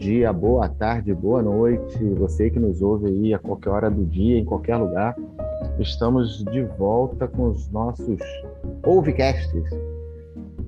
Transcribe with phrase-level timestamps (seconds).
[0.00, 4.38] Dia, boa tarde, boa noite, você que nos ouve aí a qualquer hora do dia,
[4.38, 5.14] em qualquer lugar.
[5.78, 8.18] Estamos de volta com os nossos
[8.82, 9.62] Ouvicasts,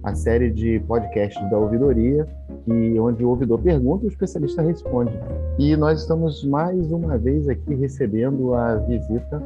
[0.03, 2.27] a série de podcasts da ouvidoria,
[2.67, 5.19] que, onde o ouvidor pergunta e o especialista responde.
[5.59, 9.43] E nós estamos mais uma vez aqui recebendo a visita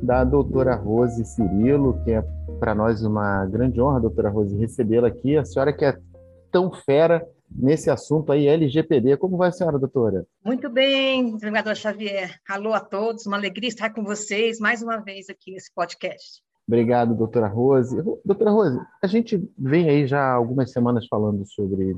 [0.00, 2.24] da doutora Rose Cirilo, que é
[2.58, 5.36] para nós uma grande honra, doutora Rose, recebê-la aqui.
[5.36, 5.98] A senhora que é
[6.50, 9.16] tão fera nesse assunto aí, LGPD.
[9.16, 10.26] Como vai a senhora, doutora?
[10.44, 12.40] Muito bem, desembargador Xavier.
[12.48, 16.42] Alô a todos, uma alegria estar com vocês mais uma vez aqui nesse podcast.
[16.66, 17.96] Obrigado, doutora Rose.
[18.24, 21.96] Doutora Rose, a gente vem aí já algumas semanas falando sobre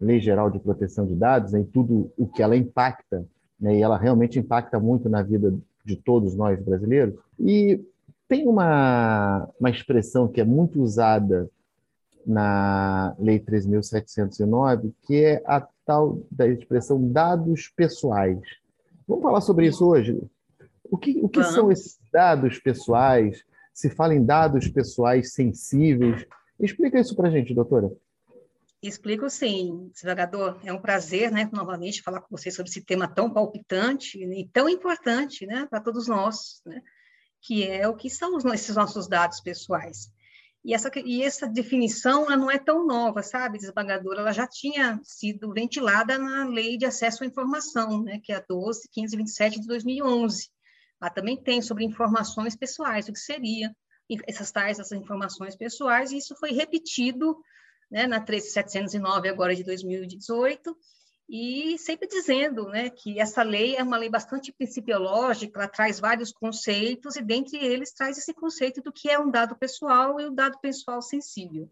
[0.00, 3.26] Lei Geral de Proteção de Dados, em tudo o que ela impacta,
[3.60, 7.14] né, e ela realmente impacta muito na vida de todos nós brasileiros.
[7.38, 7.80] E
[8.28, 11.50] tem uma, uma expressão que é muito usada
[12.28, 18.38] na Lei 3.709, que é a tal da expressão dados pessoais.
[19.06, 20.20] Vamos falar sobre isso hoje?
[20.84, 23.42] O que, o que são esses dados pessoais?
[23.72, 26.26] Se fala em dados pessoais sensíveis.
[26.60, 27.90] Explica isso para a gente, doutora.
[28.82, 30.60] Explico sim, desembargador.
[30.62, 34.68] É um prazer, né, novamente, falar com vocês sobre esse tema tão palpitante e tão
[34.68, 36.82] importante, né, para todos nós, né,
[37.40, 40.12] que é o que são esses nossos dados pessoais.
[40.68, 44.20] E essa, e essa definição ela não é tão nova, sabe, desembargadora?
[44.20, 48.44] Ela já tinha sido ventilada na Lei de Acesso à Informação, né, que é a
[48.44, 50.50] 12.527 de 2011.
[51.00, 53.74] Lá também tem sobre informações pessoais, o que seria
[54.26, 57.34] essas tais essas informações pessoais, e isso foi repetido
[57.90, 60.76] né, na 13.709 agora de 2018,
[61.28, 66.32] e sempre dizendo né, que essa lei é uma lei bastante principiológica, ela traz vários
[66.32, 70.30] conceitos, e dentre eles traz esse conceito do que é um dado pessoal e o
[70.30, 71.70] dado pessoal sensível.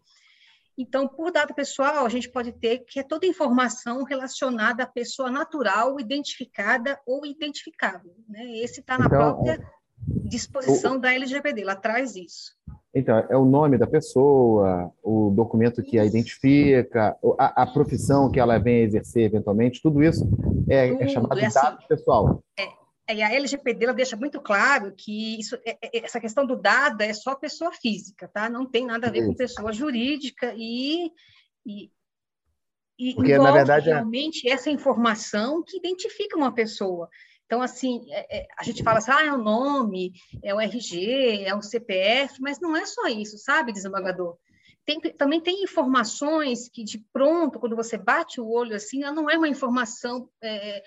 [0.77, 5.31] Então, por dado pessoal, a gente pode ter que é toda informação relacionada à pessoa
[5.31, 8.15] natural, identificada ou identificável.
[8.29, 8.59] Né?
[8.59, 9.59] Esse está na então, própria
[10.07, 10.99] disposição o...
[10.99, 12.55] da LGPD, ela traz isso.
[12.93, 18.39] Então, é o nome da pessoa, o documento que a identifica, a, a profissão que
[18.39, 20.27] ela vem exercer eventualmente, tudo isso
[20.67, 22.43] é, é chamado de é assim, dado pessoal.
[22.57, 26.55] É, e a LGPD ela deixa muito claro que isso, é, é, essa questão do
[26.55, 28.49] dado é só pessoa física, tá?
[28.49, 29.29] Não tem nada a ver isso.
[29.29, 31.11] com pessoa jurídica e,
[31.65, 31.89] e,
[32.99, 37.07] e Porque, na verdade, realmente essa informação que identifica uma pessoa.
[37.47, 40.11] Então, assim, é, é, a gente fala assim, ah, é o nome,
[40.43, 44.37] é o RG, é o CPF, mas não é só isso, sabe, desembargador?
[44.85, 49.29] Tem, também tem informações que, de pronto, quando você bate o olho assim, ela não
[49.29, 50.83] é uma informação é,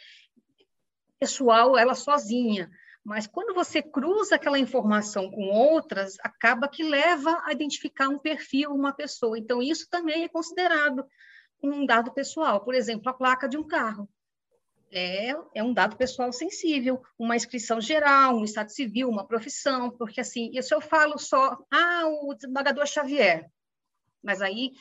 [1.18, 2.70] pessoal, ela sozinha.
[3.02, 8.74] Mas quando você cruza aquela informação com outras, acaba que leva a identificar um perfil,
[8.74, 9.38] uma pessoa.
[9.38, 11.06] Então, isso também é considerado
[11.62, 12.62] um dado pessoal.
[12.62, 14.06] Por exemplo, a placa de um carro
[14.92, 20.20] é, é um dado pessoal sensível, uma inscrição geral, um estado civil, uma profissão, porque
[20.20, 23.48] assim, isso eu falo só, ah, o desembargador Xavier,
[24.22, 24.72] mas aí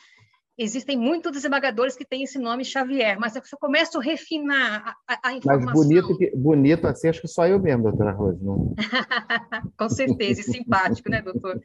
[0.59, 5.29] existem muitos desembargadores que têm esse nome Xavier, mas se eu começo a refinar a,
[5.29, 5.73] a informação...
[5.73, 8.43] Mas bonito, bonito assim, acho que só eu mesmo, doutora Rose.
[8.43, 8.75] Não...
[9.77, 11.61] Com certeza, e simpático, né, doutor?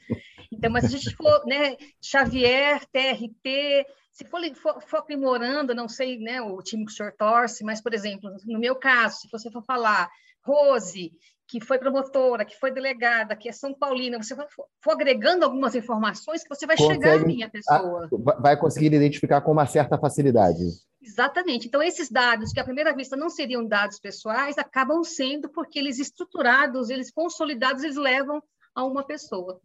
[0.53, 5.89] Então, mas se a gente for, né, Xavier, TRT, se for, for, for, aprimorando, não
[5.89, 9.29] sei né, o time que o senhor torce, mas, por exemplo, no meu caso, se
[9.31, 10.09] você for falar
[10.45, 11.13] Rose,
[11.47, 14.47] que foi promotora, que foi delegada, que é São Paulina, você for,
[14.83, 18.09] for agregando algumas informações que você vai Consegue, chegar à minha pessoa.
[18.11, 20.61] A, vai conseguir identificar com uma certa facilidade.
[21.03, 21.69] Exatamente.
[21.69, 25.99] Então, esses dados, que à primeira vista não seriam dados pessoais, acabam sendo porque eles
[25.99, 28.43] estruturados, eles consolidados, eles levam
[28.75, 29.61] a uma pessoa.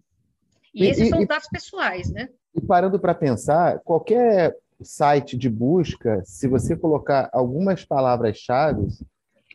[0.74, 2.30] E, e esses e, são dados pessoais, né?
[2.54, 8.88] E parando para pensar, qualquer site de busca, se você colocar algumas palavras-chave,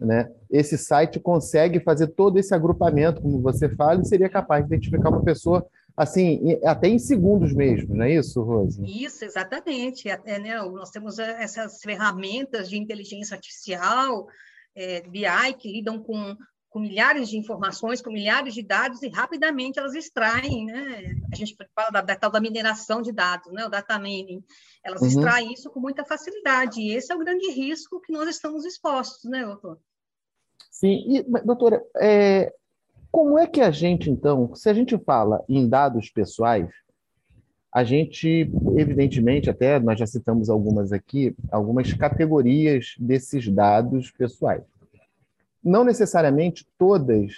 [0.01, 4.75] né, esse site consegue fazer todo esse agrupamento, como você fala, e seria capaz de
[4.75, 8.83] identificar uma pessoa assim, até em segundos mesmo, não é isso, Rose?
[8.85, 10.11] Isso, exatamente.
[10.11, 14.27] Até, né, nós temos eh, essas ferramentas de inteligência artificial,
[14.75, 16.37] é, BI, que lidam com
[16.75, 21.15] com milhares de informações, com milhares de dados, e rapidamente elas extraem, né?
[21.33, 23.65] A gente fala da, da tal da mineração de dados, né?
[23.65, 24.43] O data mining.
[24.83, 25.07] Elas uhum.
[25.07, 29.31] extraem isso com muita facilidade, e esse é o grande risco que nós estamos expostos,
[29.31, 29.79] né, doutor?
[30.69, 32.53] Sim, e, doutora, é,
[33.09, 36.69] como é que a gente, então, se a gente fala em dados pessoais,
[37.73, 44.65] a gente, evidentemente, até nós já citamos algumas aqui, algumas categorias desses dados pessoais
[45.65, 47.33] não necessariamente todas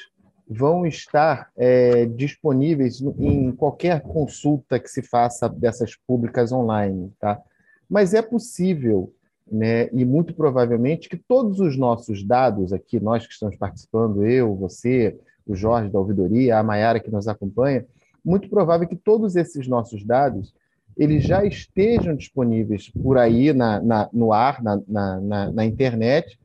[0.49, 7.41] vão estar é, disponíveis em qualquer consulta que se faça dessas públicas online, tá?
[7.89, 9.13] Mas é possível
[9.51, 9.89] né?
[9.93, 15.17] e muito provavelmente que todos os nossos dados aqui, nós que estamos participando, eu, você,
[15.47, 17.87] o Jorge da ouvidoria, a Maiara que nos acompanha,
[18.25, 20.53] muito provável que todos esses nossos dados
[20.97, 26.39] eles já estejam disponíveis por aí na, na no ar, na, na, na, internet,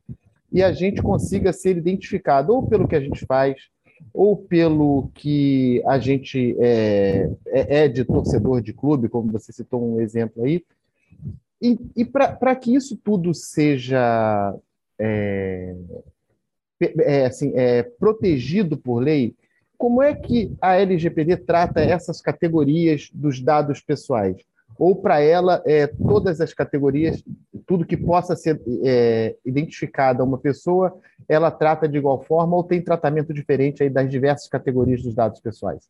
[0.52, 3.56] e a gente consiga ser identificado ou pelo que a gente faz,
[4.12, 9.82] ou pelo que a gente é, é, é de torcedor de clube, como você citou
[9.82, 10.62] um exemplo aí.
[11.60, 14.54] E, e para que isso tudo seja
[14.98, 15.74] é,
[16.80, 19.34] é, assim, é, protegido por lei,
[19.78, 24.36] como é que a LGPD trata essas categorias dos dados pessoais?
[24.78, 27.22] Ou para ela, é, todas as categorias,
[27.66, 30.98] tudo que possa ser é, identificado a uma pessoa,
[31.28, 35.40] ela trata de igual forma ou tem tratamento diferente aí das diversas categorias dos dados
[35.40, 35.88] pessoais?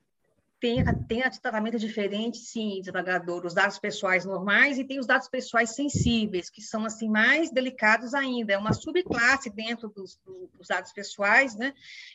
[0.63, 5.75] Tem, tem tratamento diferente, sim, desembargador, os dados pessoais normais e tem os dados pessoais
[5.75, 8.53] sensíveis, que são assim mais delicados ainda.
[8.53, 10.21] É uma subclasse dentro dos,
[10.55, 11.75] dos dados pessoais, né?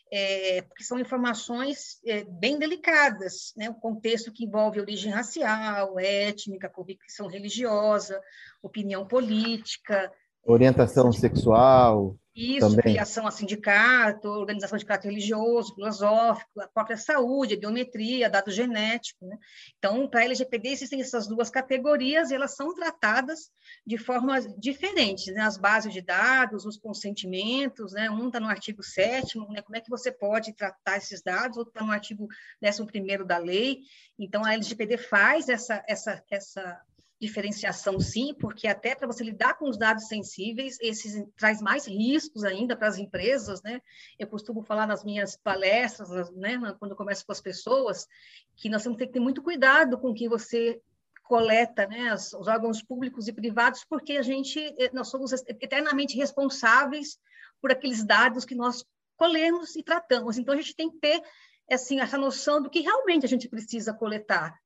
[0.10, 3.70] É, porque são informações é, bem delicadas, né?
[3.70, 8.18] O contexto que envolve origem racial, étnica, convicção religiosa,
[8.64, 10.10] opinião política,
[10.48, 12.16] orientação sexual.
[12.38, 12.84] Isso, também.
[12.84, 19.26] filiação a sindicato, organização de caráter religioso, filosófico, a própria saúde, a biometria, dado genético.
[19.26, 19.36] Né?
[19.76, 23.50] Então, para a LGPD existem essas duas categorias e elas são tratadas
[23.84, 25.34] de formas diferentes.
[25.34, 25.42] Né?
[25.42, 28.08] As bases de dados, os consentimentos, né?
[28.08, 29.64] um está no artigo 7 né?
[29.64, 32.28] como é que você pode tratar esses dados, outro está no artigo
[32.64, 33.80] 11 da lei.
[34.20, 36.80] Então, a LGPD faz essa, essa, essa
[37.20, 42.44] diferenciação, sim, porque até para você lidar com os dados sensíveis, esses traz mais riscos
[42.44, 43.82] ainda para as empresas, né?
[44.20, 48.08] Eu costumo falar nas minhas palestras, né, quando eu começo com as pessoas,
[48.56, 50.80] que nós temos que ter muito cuidado com o que você
[51.24, 57.20] coleta, né, os órgãos públicos e privados, porque a gente, eh, nós somos eternamente responsáveis
[57.60, 58.86] por aqueles dados que nós
[59.18, 60.38] colhemos e tratamos.
[60.38, 61.22] Então, a gente tem que ter
[61.70, 64.58] assim, essa noção do que realmente a gente precisa coletar.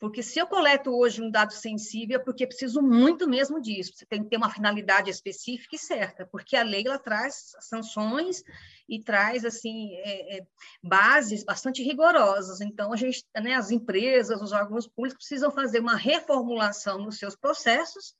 [0.00, 3.92] Porque se eu coleto hoje um dado sensível, é porque preciso muito mesmo disso.
[3.94, 8.44] Você tem que ter uma finalidade específica e certa, porque a lei ela traz sanções
[8.88, 10.46] e traz assim é, é,
[10.82, 12.60] bases bastante rigorosas.
[12.60, 17.34] Então a gente, né, as empresas, os órgãos públicos precisam fazer uma reformulação nos seus
[17.34, 18.14] processos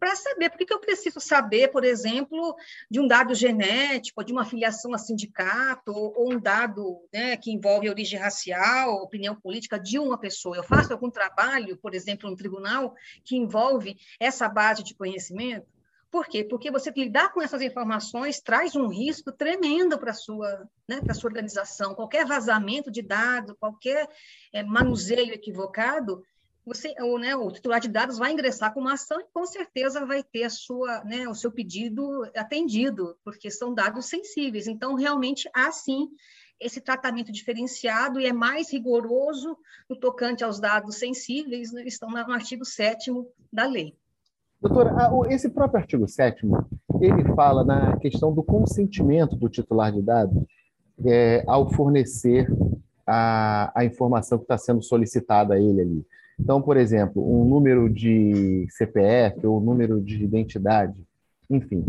[0.00, 2.56] para saber, por que eu preciso saber, por exemplo,
[2.90, 7.90] de um dado genético, de uma filiação a sindicato, ou, um dado né, que envolve
[7.90, 10.56] origem racial, opinião política de uma pessoa.
[10.56, 15.66] Eu faço algum trabalho, por exemplo, no tribunal, que envolve essa base de conhecimento?
[16.10, 16.42] Por quê?
[16.42, 21.28] Porque você lidar com essas informações traz um risco tremendo para a sua, né, sua
[21.28, 21.94] organização.
[21.94, 24.08] Qualquer vazamento de dados, qualquer
[24.52, 26.24] é, manuseio equivocado
[26.66, 30.22] o, né, o titular de dados vai ingressar com uma ação e com certeza vai
[30.22, 34.66] ter sua, né, o seu pedido atendido, porque são dados sensíveis.
[34.66, 36.08] Então, realmente, há sim
[36.60, 39.56] esse tratamento diferenciado e é mais rigoroso
[39.88, 43.10] no tocante aos dados sensíveis, né, estão no artigo 7
[43.52, 43.96] da lei.
[44.60, 44.92] Doutora,
[45.30, 46.46] esse próprio artigo 7
[47.00, 50.36] ele fala na questão do consentimento do titular de dados
[51.06, 52.46] é, ao fornecer
[53.06, 56.06] a, a informação que está sendo solicitada a ele ali.
[56.40, 60.98] Então, por exemplo, um número de CPF ou um número de identidade,
[61.50, 61.84] enfim.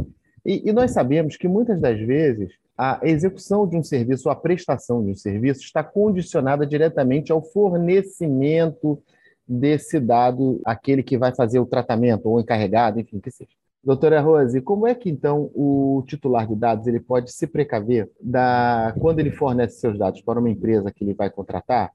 [0.46, 5.03] E, e, nós sabemos que muitas das vezes a execução de um serviço, a prestação
[5.03, 9.01] de um serviço, está condicionada diretamente ao fornecimento
[9.48, 13.51] desse dado, aquele que vai fazer o tratamento, ou encarregado, enfim, que seja.
[13.84, 18.93] Doutora Rose, como é que então o titular de dados ele pode se precaver da
[19.00, 21.91] quando ele fornece seus dados para uma empresa que ele vai contratar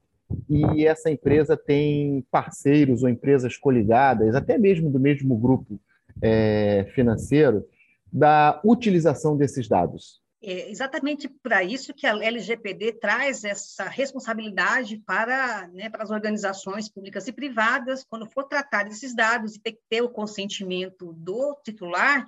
[0.48, 5.80] e essa empresa tem parceiros ou empresas coligadas, até mesmo do mesmo grupo
[6.22, 7.66] é, financeiro,
[8.12, 10.20] da utilização desses dados.
[10.42, 16.88] É exatamente para isso que a LGPD traz essa responsabilidade para, né, para as organizações
[16.88, 21.58] públicas e privadas, quando for tratar desses dados e ter que ter o consentimento do
[21.64, 22.26] titular,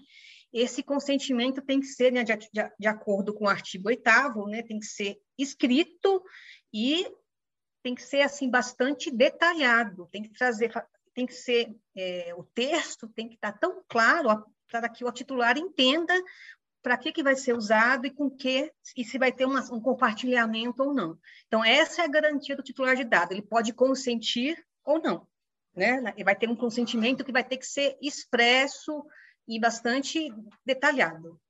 [0.52, 4.02] esse consentimento tem que ser né, de, de, de, acordo com o artigo 8
[4.46, 6.22] né, tem que ser escrito
[6.72, 7.06] e
[7.82, 10.73] tem que ser assim bastante detalhado, tem que trazer,
[11.14, 15.56] tem que ser é, o texto tem que estar tão claro para que o titular
[15.56, 16.14] entenda
[16.82, 19.80] para que, que vai ser usado e com que, e se vai ter uma, um
[19.80, 21.18] compartilhamento ou não.
[21.47, 25.26] Então, essa é a garantia do titular de dados, ele pode consentir ou não.
[25.75, 26.02] Né?
[26.14, 29.04] Ele vai ter um consentimento que vai ter que ser expresso
[29.47, 30.32] e bastante
[30.64, 31.40] detalhado.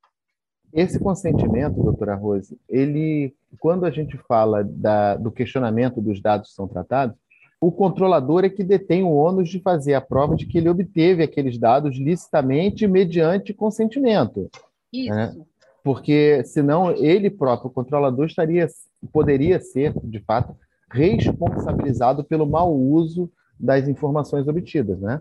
[0.72, 6.54] Esse consentimento, doutora Rose, ele, quando a gente fala da, do questionamento dos dados que
[6.54, 7.16] são tratados,
[7.60, 11.22] o controlador é que detém o ônus de fazer a prova de que ele obteve
[11.22, 14.48] aqueles dados licitamente mediante consentimento.
[14.92, 15.10] Isso.
[15.10, 15.34] Né?
[15.82, 18.66] Porque senão ele próprio, o controlador, estaria,
[19.12, 20.54] poderia ser, de fato,
[20.90, 25.20] responsabilizado pelo mau uso das informações obtidas, né?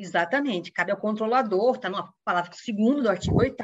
[0.00, 3.56] Exatamente, cabe ao controlador, está no parágrafo segundo do artigo 8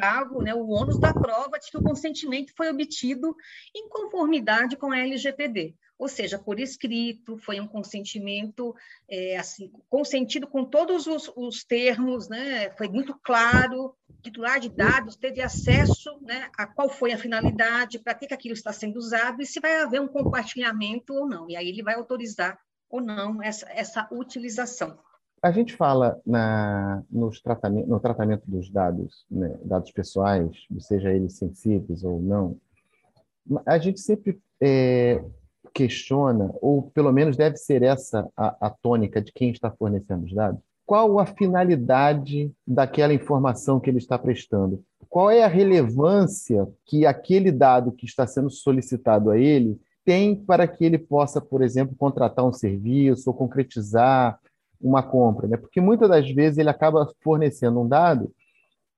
[0.43, 3.37] né, o ônus da prova de que o consentimento foi obtido
[3.73, 8.75] em conformidade com a LGPD, ou seja, por escrito, foi um consentimento
[9.09, 15.15] é, assim, consentido com todos os, os, termos, né, foi muito claro, titular de dados
[15.15, 19.41] teve acesso né, a qual foi a finalidade, para que, que aquilo está sendo usado
[19.41, 22.59] e se vai haver um compartilhamento ou não, e aí ele vai autorizar
[22.91, 24.99] ou não essa, essa utilização.
[25.45, 31.35] A gente fala na, nos tratamento, no tratamento dos dados, né, dados pessoais, seja eles
[31.35, 32.57] sensíveis ou não,
[33.67, 35.23] a gente sempre é,
[35.75, 40.33] questiona, ou pelo menos deve ser essa a, a tônica de quem está fornecendo os
[40.33, 44.83] dados, qual a finalidade daquela informação que ele está prestando?
[45.11, 50.67] Qual é a relevância que aquele dado que está sendo solicitado a ele tem para
[50.67, 54.41] que ele possa, por exemplo, contratar um serviço ou concretizar
[54.81, 55.57] uma compra, né?
[55.57, 58.33] Porque muitas das vezes ele acaba fornecendo um dado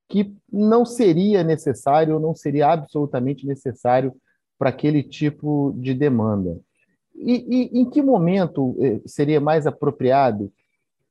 [0.09, 4.15] que não seria necessário ou não seria absolutamente necessário
[4.59, 6.59] para aquele tipo de demanda.
[7.15, 10.53] E, e, em que momento eh, seria mais apropriado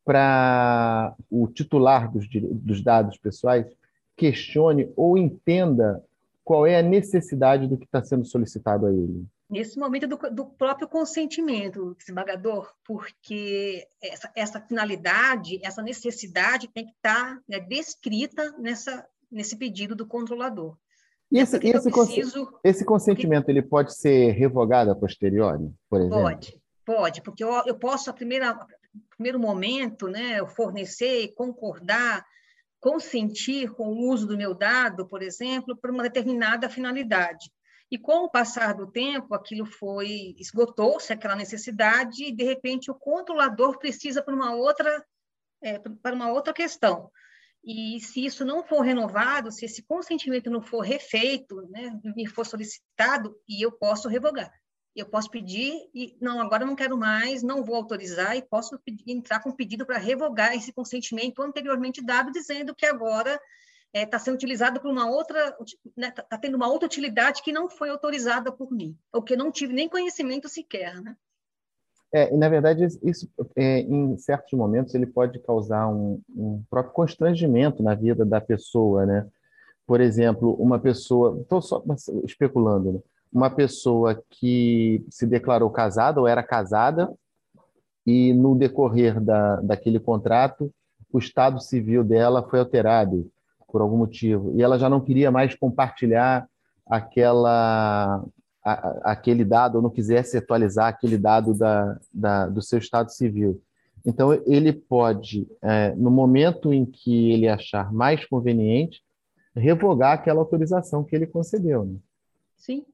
[0.06, 3.66] para o titular dos, dos dados pessoais
[4.16, 6.02] questione ou entenda
[6.44, 9.26] qual é a necessidade do que está sendo solicitado a ele?
[9.50, 16.92] Nesse momento do, do, próprio consentimento, desembargador, porque essa, essa, finalidade, essa necessidade tem que
[16.92, 20.76] estar né, descrita nessa, nesse pedido do controlador.
[21.32, 22.60] E esse, esse, preciso...
[22.64, 26.22] esse consentimento ele pode ser revogado a posteriori, por exemplo?
[26.22, 28.58] Pode, pode, porque eu, eu posso, a primeira,
[29.16, 32.24] primeiro momento, né, eu fornecer, concordar,
[32.80, 37.52] consentir com o uso do meu dado, por exemplo, para uma determinada finalidade.
[37.92, 42.96] E com o passar do tempo, aquilo foi esgotou-se aquela necessidade e de repente o
[42.96, 45.06] controlador precisa para uma outra
[45.62, 47.12] é, para uma outra questão.
[47.64, 52.46] E se isso não for renovado, se esse consentimento não for refeito, né, me for
[52.46, 54.52] solicitado, e eu posso revogar.
[54.96, 59.04] Eu posso pedir e não, agora não quero mais, não vou autorizar e posso pedir,
[59.12, 63.38] entrar com pedido para revogar esse consentimento anteriormente dado, dizendo que agora
[63.96, 66.86] está é, tá sendo utilizado por uma outra, está né, tá, tá tendo uma outra
[66.86, 71.02] utilidade que não foi autorizada por mim, ou que eu não tive nem conhecimento sequer,
[71.02, 71.16] né?
[72.14, 76.94] É, e na verdade isso, é, em certos momentos, ele pode causar um, um, próprio
[76.94, 79.28] constrangimento na vida da pessoa, né?
[79.88, 81.84] Por exemplo, uma pessoa, estou só
[82.24, 83.00] especulando, né?
[83.32, 87.14] uma pessoa que se declarou casada ou era casada
[88.06, 90.72] e no decorrer da, daquele contrato
[91.12, 93.30] o estado civil dela foi alterado
[93.76, 96.48] por algum motivo, e ela já não queria mais compartilhar
[96.88, 98.24] aquela,
[98.64, 103.62] a, aquele dado, ou não quisesse atualizar aquele dado da, da, do seu estado civil.
[104.06, 109.04] Então, ele pode, é, no momento em que ele achar mais conveniente,
[109.54, 111.84] revogar aquela autorização que ele concedeu.
[111.84, 112.00] Né?
[112.56, 112.86] Sim.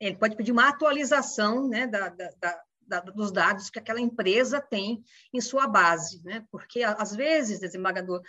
[0.00, 5.04] Ele pode pedir uma atualização né, da, da, da, dos dados que aquela empresa tem
[5.32, 6.44] em sua base, né?
[6.50, 8.20] porque, às vezes, desembargador,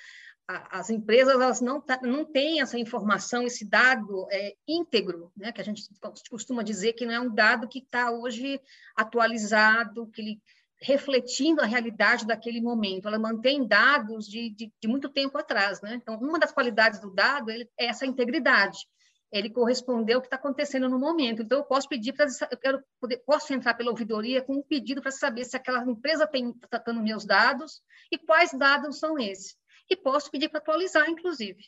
[0.49, 5.61] as empresas elas não, tá, não têm essa informação, esse dado é, íntegro, né, que
[5.61, 5.83] a gente
[6.27, 8.59] costuma dizer que não é um dado que está hoje
[8.95, 10.41] atualizado, que ele
[10.81, 13.07] refletindo a realidade daquele momento.
[13.07, 15.81] Ela mantém dados de, de, de muito tempo atrás.
[15.81, 15.95] Né?
[15.95, 18.87] Então, uma das qualidades do dado é essa integridade.
[19.31, 21.43] Ele correspondeu ao que está acontecendo no momento.
[21.43, 25.01] Então, eu posso pedir para eu quero poder, posso entrar pela ouvidoria com um pedido
[25.01, 29.58] para saber se aquela empresa tem tratando meus dados e quais dados são esses
[29.89, 31.63] e posso pedir para atualizar, inclusive.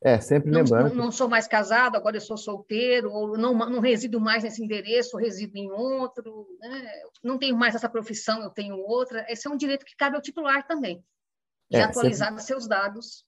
[0.00, 0.94] É, sempre não, lembrando.
[0.94, 4.62] Não, não, sou mais casado, agora eu sou solteiro, ou não, não resido mais nesse
[4.62, 6.92] endereço, resido em outro, né?
[7.22, 9.26] não tenho mais essa profissão, eu tenho outra.
[9.28, 11.04] Esse é um direito que cabe ao titular também,
[11.68, 12.44] de é, atualizar sempre...
[12.44, 13.27] seus dados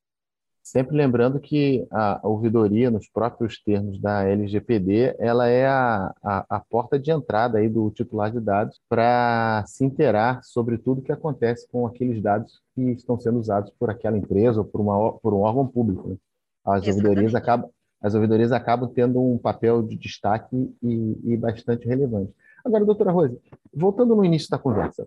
[0.71, 6.61] Sempre lembrando que a ouvidoria, nos próprios termos da LGPD, ela é a, a, a
[6.61, 11.67] porta de entrada aí do titular de dados para se inteirar sobre tudo que acontece
[11.73, 15.41] com aqueles dados que estão sendo usados por aquela empresa ou por, uma, por um
[15.41, 16.11] órgão público.
[16.11, 16.17] Né?
[16.65, 17.69] As ouvidorias, acabam,
[18.01, 22.33] as ouvidorias acabam tendo um papel de destaque e, e bastante relevante.
[22.65, 23.37] Agora, doutora Rose,
[23.75, 25.05] voltando no início da conversa,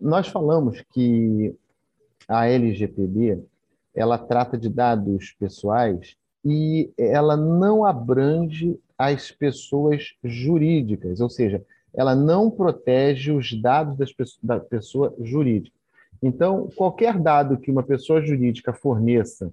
[0.00, 1.52] nós falamos que
[2.28, 3.42] a LGPD
[3.94, 12.14] ela trata de dados pessoais e ela não abrange as pessoas jurídicas, ou seja, ela
[12.14, 14.10] não protege os dados das,
[14.42, 15.76] da pessoa jurídica.
[16.22, 19.52] Então, qualquer dado que uma pessoa jurídica forneça,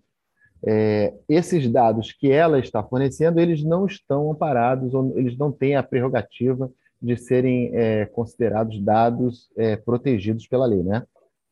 [0.65, 5.75] é, esses dados que ela está fornecendo, eles não estão amparados, ou eles não têm
[5.75, 6.69] a prerrogativa
[7.01, 11.03] de serem é, considerados dados é, protegidos pela lei, né?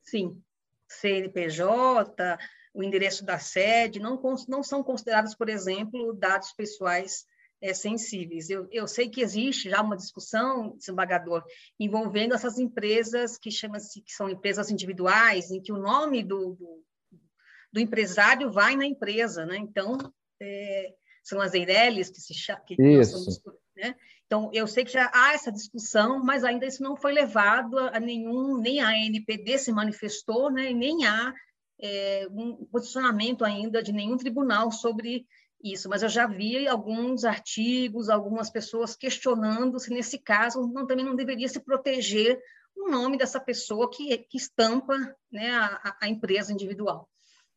[0.03, 0.37] Sim.
[0.87, 2.37] CNPJ,
[2.75, 7.25] o endereço da sede, não, não são considerados, por exemplo, dados pessoais
[7.61, 8.49] é, sensíveis.
[8.49, 11.41] Eu, eu sei que existe já uma discussão, desembargador,
[11.79, 16.83] envolvendo essas empresas que chamam-se que são empresas individuais, em que o nome do, do,
[17.71, 19.55] do empresário vai na empresa, né?
[19.57, 19.97] Então,
[20.41, 22.33] é, são as EIRELIs que se
[22.67, 23.41] que Isso.
[23.77, 23.95] né?
[24.25, 27.99] Então, eu sei que já há essa discussão, mas ainda isso não foi levado a
[27.99, 30.73] nenhum, nem a NPD se manifestou, né?
[30.73, 31.33] nem há
[31.81, 35.25] é, um posicionamento ainda de nenhum tribunal sobre
[35.63, 41.05] isso, mas eu já vi alguns artigos, algumas pessoas questionando se nesse caso não, também
[41.05, 42.39] não deveria se proteger
[42.75, 44.95] o nome dessa pessoa que, que estampa
[45.31, 47.09] né, a, a empresa individual.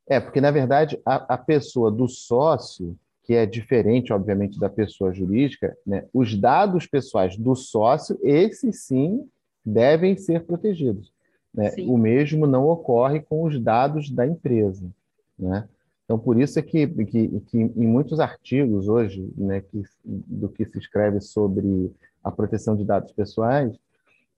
[0.09, 2.99] É, porque na verdade a, a pessoa do sócio
[3.29, 6.07] que é diferente, obviamente, da pessoa jurídica, né?
[6.15, 9.29] os dados pessoais do sócio, esses sim
[9.63, 11.13] devem ser protegidos.
[11.59, 11.75] Né?
[11.89, 14.89] O mesmo não ocorre com os dados da empresa.
[15.37, 15.69] Né?
[16.05, 20.65] Então, por isso é que, que, que em muitos artigos hoje, né, que, do que
[20.65, 23.77] se escreve sobre a proteção de dados pessoais,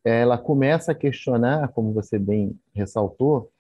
[0.03, 3.51] ela começa a questionar, como você bem ressaltou,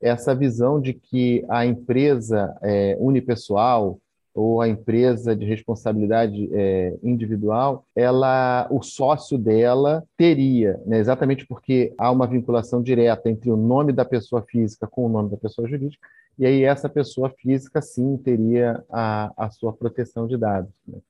[0.00, 3.98] essa visão de que a empresa é, unipessoal
[4.38, 11.92] ou a empresa de responsabilidade é, individual, ela, o sócio dela teria, né, exatamente porque
[11.98, 15.68] há uma vinculação direta entre o nome da pessoa física com o nome da pessoa
[15.68, 16.06] jurídica,
[16.38, 20.74] e aí essa pessoa física sim teria a, a sua proteção de dados.
[20.86, 21.00] Né?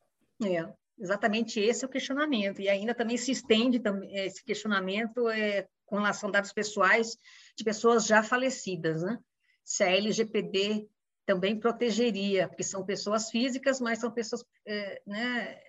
[0.56, 0.68] É,
[0.98, 3.78] exatamente esse é o questionamento, e ainda também se estende
[4.10, 7.18] esse questionamento é, com relação a dados pessoais
[7.54, 9.18] de pessoas já falecidas, né?
[9.64, 10.88] Se a LGPD
[11.28, 15.60] também protegeria, porque são pessoas físicas, mas são pessoas é, né,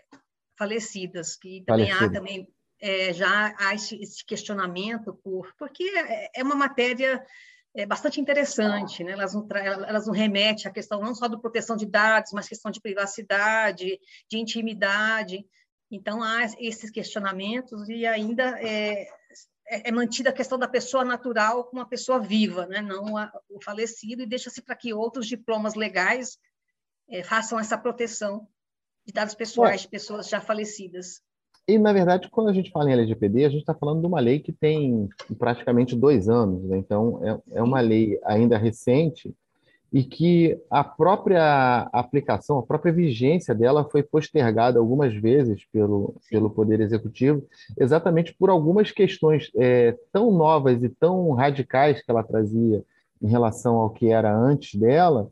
[0.58, 2.06] falecidas, que também Falecido.
[2.06, 2.48] há também
[2.82, 7.22] é, já há esse, esse, questionamento por porque é, é uma matéria
[7.76, 9.12] é, bastante interessante, né?
[9.12, 12.72] elas, não elas não remetem à questão não só da proteção de dados, mas questão
[12.72, 15.46] de privacidade, de intimidade.
[15.92, 19.10] Então, há esses questionamentos e ainda é,
[19.70, 22.82] é, é, mantida a questão da pessoa natural com uma pessoa viva, né?
[22.82, 26.38] não a, o falecido, e deixa-se para que outros diplomas legais
[27.08, 28.48] é, façam essa proteção
[29.06, 31.22] de dados pessoais de pessoas já falecidas.
[31.68, 34.20] E, na verdade, quando a gente fala em LGPD, a gente está falando de uma
[34.20, 36.78] lei que tem praticamente dois anos, né?
[36.78, 39.34] então é, é uma lei ainda recente
[39.92, 46.50] e que a própria aplicação, a própria vigência dela foi postergada algumas vezes pelo, pelo
[46.50, 47.44] Poder Executivo,
[47.78, 52.84] exatamente por algumas questões é, tão novas e tão radicais que ela trazia
[53.22, 55.30] em relação ao que era antes dela,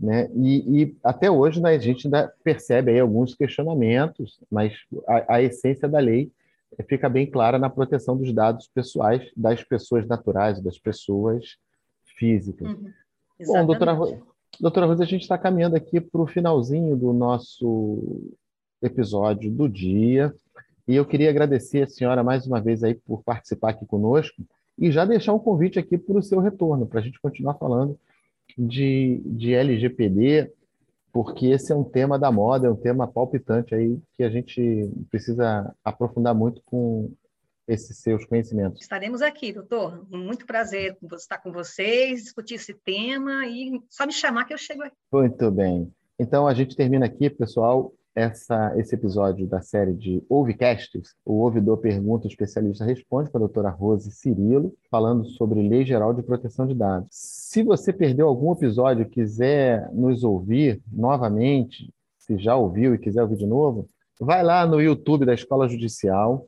[0.00, 0.30] né?
[0.36, 4.74] E, e até hoje né, a gente ainda percebe aí alguns questionamentos, mas
[5.08, 6.30] a, a essência da lei
[6.88, 11.56] fica bem clara na proteção dos dados pessoais das pessoas naturais, das pessoas
[12.16, 12.68] físicas.
[12.68, 12.92] Uhum.
[13.46, 13.96] Bom, doutora,
[14.60, 18.32] doutora Rosa, a gente está caminhando aqui para o finalzinho do nosso
[18.82, 20.34] episódio do dia.
[20.86, 24.42] E eu queria agradecer a senhora mais uma vez aí por participar aqui conosco
[24.76, 27.96] e já deixar um convite aqui para o seu retorno, para a gente continuar falando
[28.56, 30.50] de, de LGPD,
[31.12, 34.90] porque esse é um tema da moda, é um tema palpitante aí que a gente
[35.10, 37.10] precisa aprofundar muito com
[37.68, 38.80] esses seus conhecimentos.
[38.80, 40.06] Estaremos aqui, doutor.
[40.10, 44.82] Muito prazer estar com vocês, discutir esse tema e só me chamar que eu chego
[44.82, 44.96] aqui.
[45.12, 45.92] Muito bem.
[46.18, 51.78] Então a gente termina aqui, pessoal, essa, esse episódio da série de Ouvicasts, o Ouvidor
[51.78, 56.66] Pergunta, o Especialista Responde, com a doutora Rose Cirilo, falando sobre Lei Geral de Proteção
[56.66, 57.08] de Dados.
[57.12, 63.22] Se você perdeu algum episódio e quiser nos ouvir novamente, se já ouviu e quiser
[63.22, 63.86] ouvir de novo,
[64.18, 66.47] vai lá no YouTube da Escola Judicial,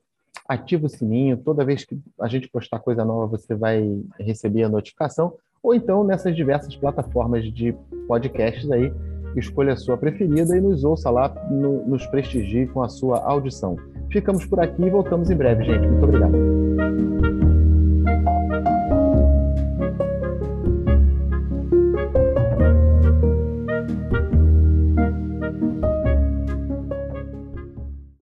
[0.51, 4.69] ativa o sininho, toda vez que a gente postar coisa nova, você vai receber a
[4.69, 7.73] notificação, ou então nessas diversas plataformas de
[8.09, 8.93] podcasts aí,
[9.37, 13.77] escolha a sua preferida e nos ouça lá, no, nos prestigie com a sua audição.
[14.11, 15.87] Ficamos por aqui e voltamos em breve, gente.
[15.87, 17.50] Muito obrigado.